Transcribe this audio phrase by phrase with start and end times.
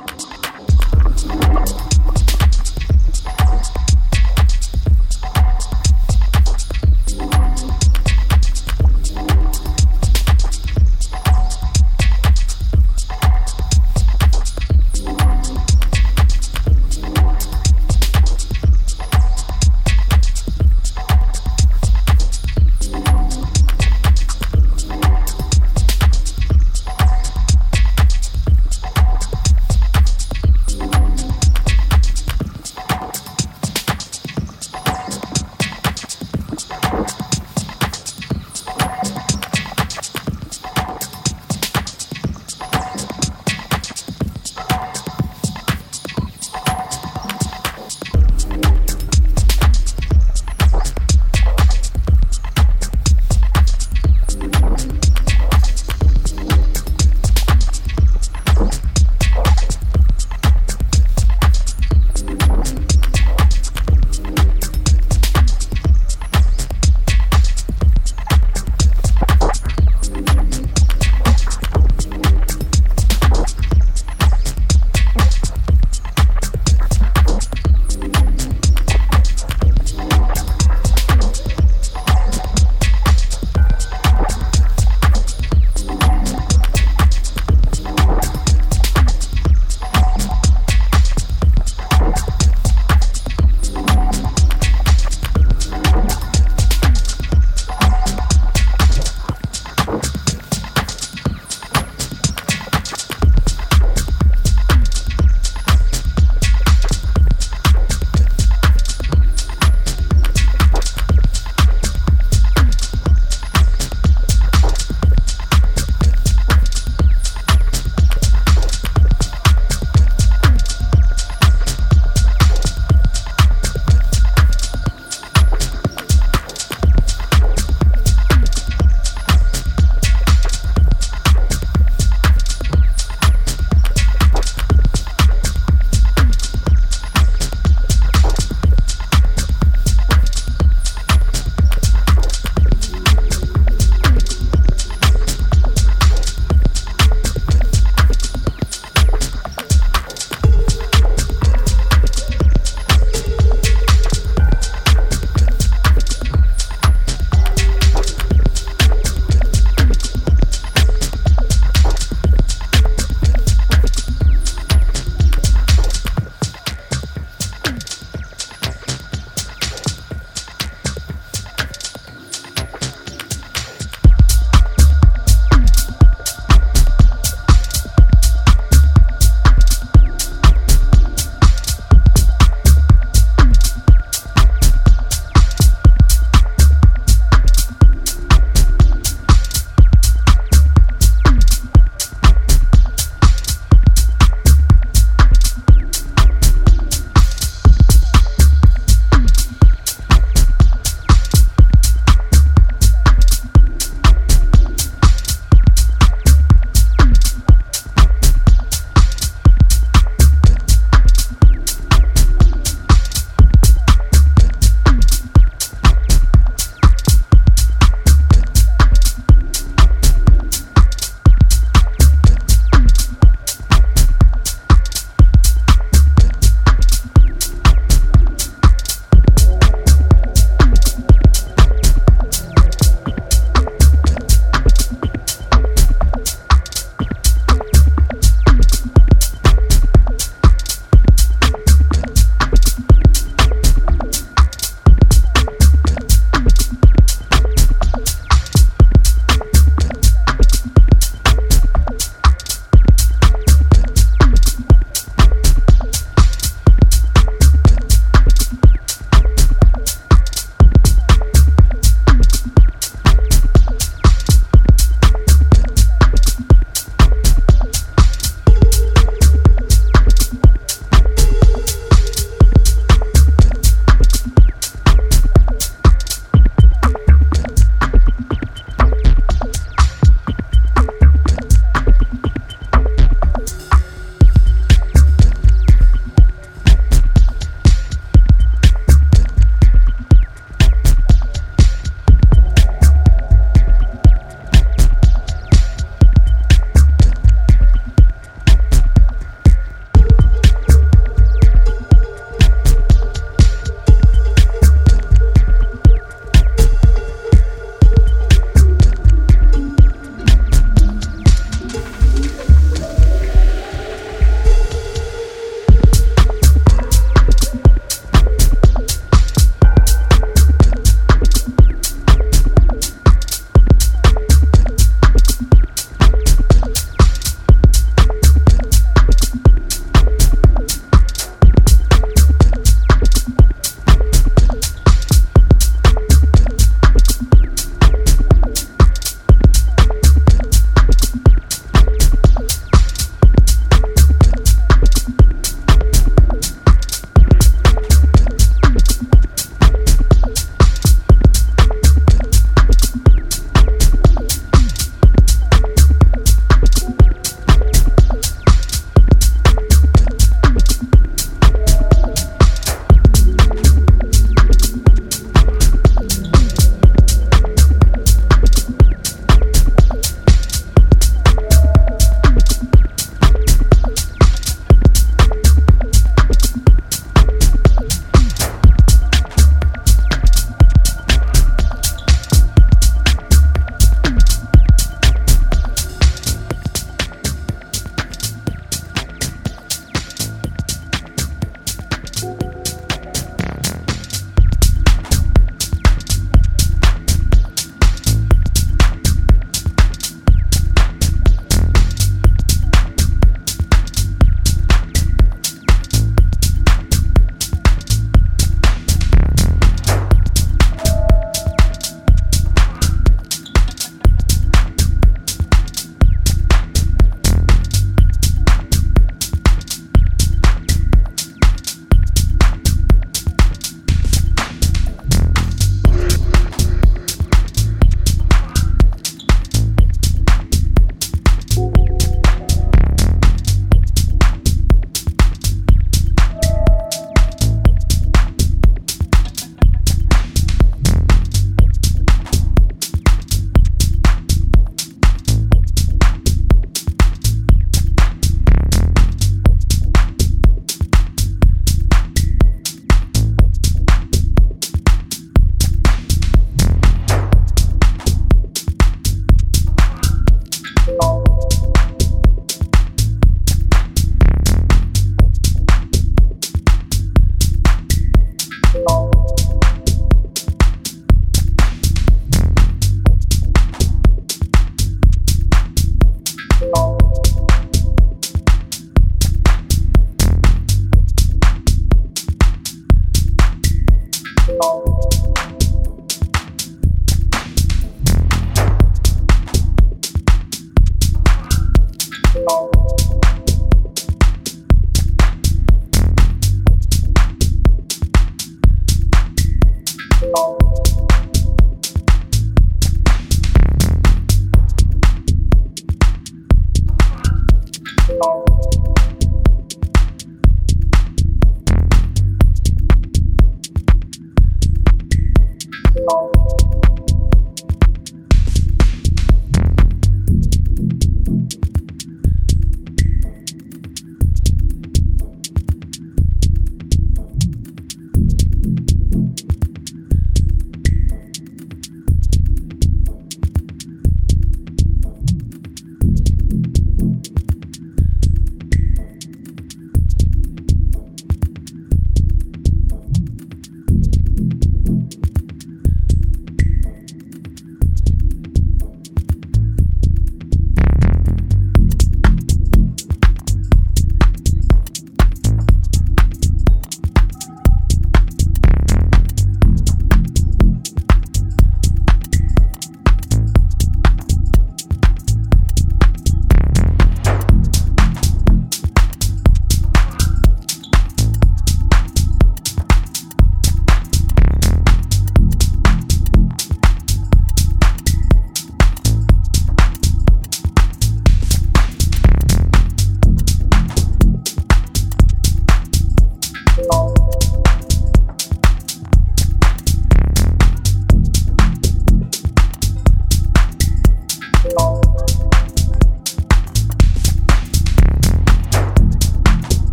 [0.00, 0.39] Podcast.